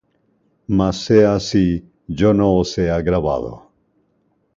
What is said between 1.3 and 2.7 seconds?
así, yo no